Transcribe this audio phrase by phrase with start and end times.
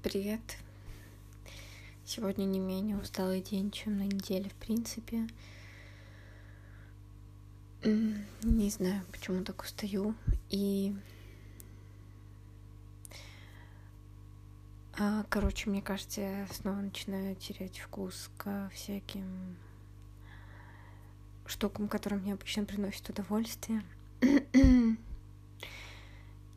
[0.00, 0.58] Привет.
[2.04, 5.26] Сегодня не менее усталый день, чем на неделе, в принципе.
[7.82, 10.14] Не знаю, почему так устаю.
[10.50, 10.94] И...
[14.96, 19.56] А, короче, мне кажется, я снова начинаю терять вкус к всяким
[21.44, 23.82] штукам, которые мне обычно приносят удовольствие.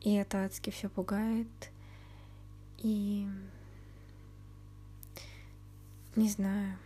[0.00, 1.71] И это адски все пугает.
[2.82, 3.28] И
[6.16, 6.76] не знаю,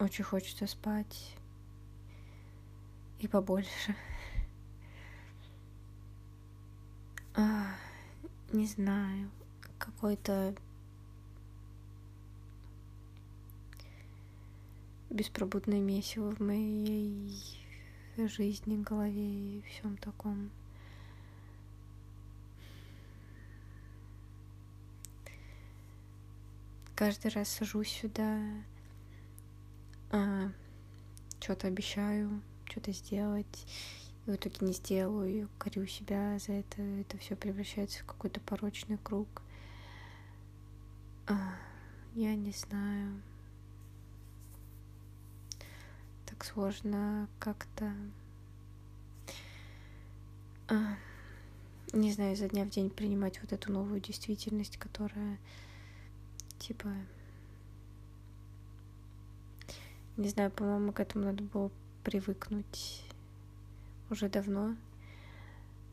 [0.00, 1.36] очень хочется спать
[3.18, 3.94] и побольше.
[7.36, 7.66] А,
[8.52, 9.28] не знаю,
[9.76, 10.54] какой-то
[15.10, 17.36] беспробудное месиво в моей
[18.16, 20.50] жизни, голове и всем таком.
[26.94, 28.40] Каждый раз сажусь сюда,
[30.10, 30.50] а,
[31.40, 33.66] что-то обещаю, что-то сделать,
[34.26, 38.40] и в итоге не сделаю, и корю себя за это, это все превращается в какой-то
[38.40, 39.42] порочный круг.
[41.26, 41.54] А,
[42.14, 43.20] я не знаю.
[46.26, 47.92] Так сложно как-то...
[50.68, 50.96] А,
[51.92, 55.38] не знаю, изо дня в день принимать вот эту новую действительность, которая
[56.58, 56.88] Типа,
[60.16, 61.70] не знаю, по-моему, к этому надо было
[62.04, 63.04] привыкнуть
[64.10, 64.76] уже давно.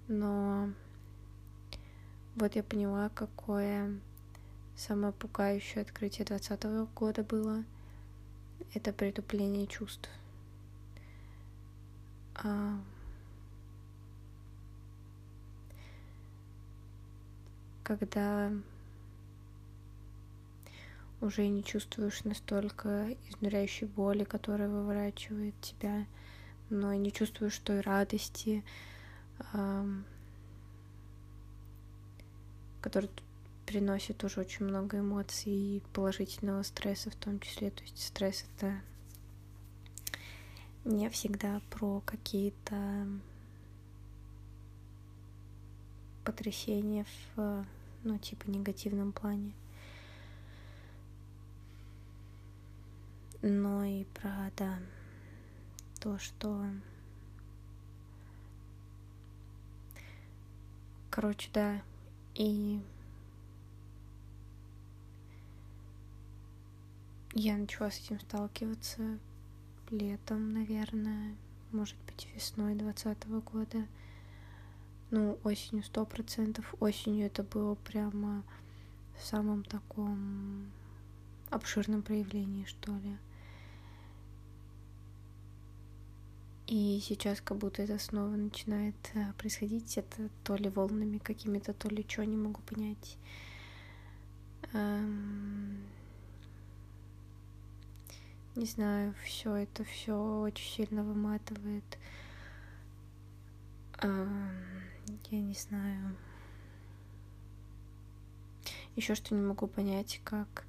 [0.07, 0.69] Но
[2.35, 3.99] вот я поняла, какое
[4.75, 7.63] самое пугающее открытие двадцатого года было.
[8.73, 10.09] Это притупление чувств.
[12.35, 12.79] А...
[17.83, 18.51] Когда
[21.21, 26.05] уже не чувствуешь настолько изнуряющей боли, которая выворачивает тебя,
[26.69, 28.63] но не чувствуешь той радости,
[32.81, 33.09] которая
[33.65, 37.71] приносит уже очень много эмоций и положительного стресса в том числе.
[37.71, 38.81] То есть стресс это
[40.83, 43.07] не всегда про какие-то
[46.25, 47.65] потрясения в,
[48.03, 49.53] ну, типа, негативном плане.
[53.41, 54.79] Но и про, да,
[55.99, 56.65] то, что...
[61.09, 61.81] Короче, да,
[62.35, 62.81] и
[67.33, 69.19] я начала с этим сталкиваться
[69.89, 71.35] летом, наверное,
[71.71, 73.85] может быть, весной двадцатого года.
[75.09, 76.73] Ну, осенью сто процентов.
[76.79, 78.43] Осенью это было прямо
[79.17, 80.71] в самом таком
[81.49, 83.17] обширном проявлении, что ли.
[86.71, 89.97] И сейчас как будто это снова начинает э, происходить.
[89.97, 93.17] Это то ли волнами какими-то, то ли что, не могу понять.
[94.71, 95.83] Эм...
[98.55, 101.97] Не знаю, все это все очень сильно выматывает.
[104.01, 104.49] Эм...
[105.29, 106.15] Я не знаю.
[108.95, 110.63] Еще что не могу понять, как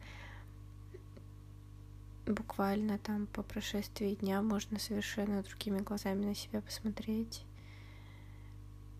[2.26, 7.44] буквально там по прошествии дня можно совершенно другими глазами на себя посмотреть.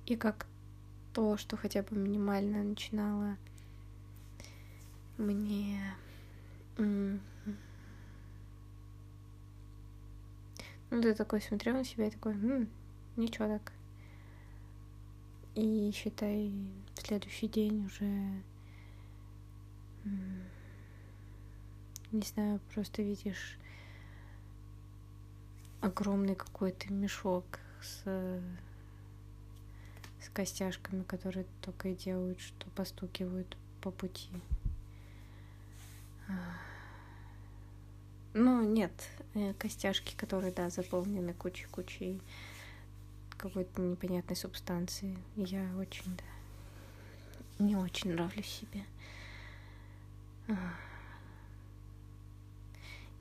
[0.07, 0.47] И как
[1.13, 3.37] то, что хотя бы минимально начинало
[5.19, 5.95] мне
[10.91, 12.69] ну, ты такой смотрел на себя и такой, М,
[13.17, 13.73] ничего так.
[15.55, 16.53] И считай,
[16.95, 18.43] в следующий день уже
[22.13, 23.59] не знаю, просто видишь
[25.81, 27.45] огромный какой-то мешок
[27.81, 28.03] с,
[30.21, 34.31] с костяшками, которые только и делают, что постукивают по пути.
[38.35, 38.93] Ну, нет,
[39.35, 42.23] э, костяшки, которые, да, заполнены кучей-кучей
[43.37, 45.19] какой-то непонятной субстанции.
[45.37, 48.85] Я очень, да, не очень нравлюсь себе.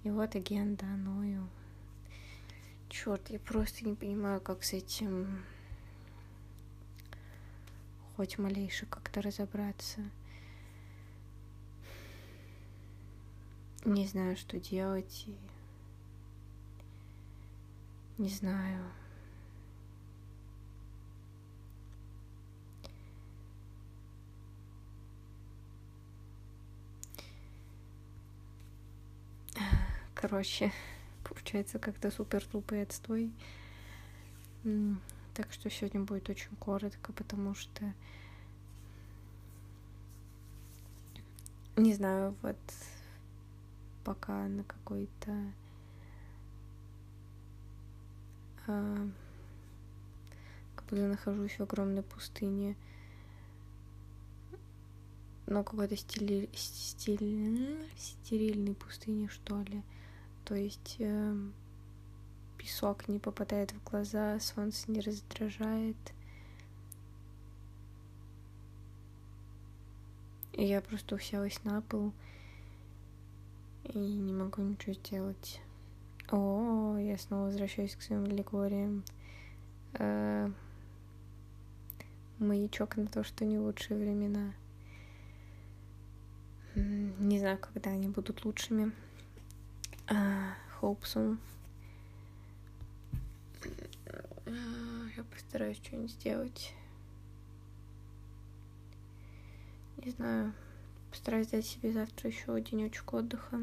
[0.03, 1.47] И вот агент, да, ною.
[2.89, 5.43] Черт, я просто не понимаю, как с этим
[8.15, 10.01] хоть малейше как-то разобраться.
[13.85, 15.25] Не знаю, что делать.
[15.27, 15.35] И...
[18.21, 18.83] Не знаю.
[30.21, 30.71] Короче,
[31.23, 33.31] получается как-то супер тупый отстой.
[35.33, 37.93] Так что сегодня будет очень коротко, потому что
[41.77, 42.57] не знаю, вот
[44.03, 45.31] пока на какой-то
[48.67, 49.07] а,
[50.75, 52.75] как будто нахожусь в огромной пустыне
[55.51, 56.49] но какой-то стили...
[56.53, 57.77] стиль...
[57.97, 59.83] стерильной пустыне, что ли.
[60.51, 61.33] То есть э,
[62.57, 65.95] песок не попадает в глаза, солнце не раздражает.
[70.51, 72.11] И я просто уселась на пол
[73.85, 75.61] и не могу ничего сделать.
[76.29, 79.05] О, я снова возвращаюсь к своим аллегориям.
[79.93, 80.51] Э,
[82.39, 84.51] маячок на то, что не лучшие времена.
[86.75, 88.91] Не знаю, когда они будут лучшими.
[90.11, 91.37] Uh, hope so.
[95.15, 96.73] Я постараюсь что-нибудь сделать.
[100.03, 100.53] Не знаю.
[101.11, 103.61] Постараюсь дать себе завтра еще денечек отдыха.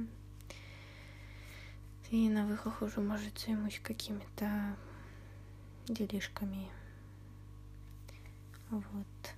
[2.11, 4.75] И на выхах уже, может, займусь какими-то
[5.87, 6.71] делишками.
[8.71, 9.35] Вот.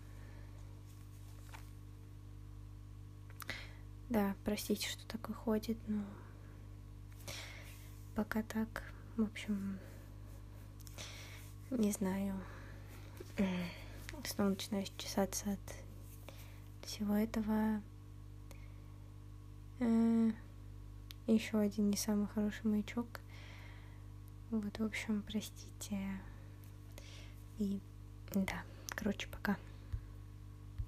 [4.09, 6.05] Да, простите, что так выходит, но
[8.15, 8.83] пока так.
[9.17, 9.79] В общем,
[11.71, 12.35] не знаю.
[14.25, 17.81] Снова начинаю чесаться от всего этого.
[19.79, 20.31] Э,
[21.27, 23.21] Еще один не самый хороший маячок.
[24.51, 26.21] Вот, в общем, простите.
[27.59, 27.81] И
[28.35, 28.63] да,
[28.97, 29.57] короче, пока.